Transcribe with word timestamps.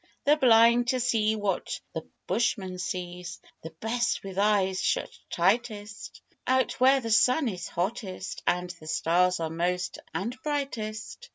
They're 0.23 0.35
blind 0.35 0.87
to 0.87 1.35
what 1.35 1.79
the 1.93 2.01
bushman 2.25 2.79
sees 2.79 3.39
The 3.61 3.69
best 3.69 4.23
with 4.23 4.39
eyes 4.39 4.81
shut 4.81 5.11
tightest, 5.29 6.23
Out 6.47 6.79
where 6.79 6.99
the 7.01 7.11
sun 7.11 7.47
is 7.47 7.67
hottest 7.67 8.41
and 8.47 8.71
The 8.71 8.87
stars 8.87 9.39
are 9.39 9.51
most 9.51 9.99
and 10.11 10.35
brightest. 10.41 11.29